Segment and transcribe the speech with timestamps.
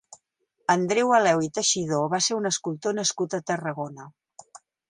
[0.75, 4.09] Andreu Aleu i Teixidor va ser un escultor nascut a Tarragona.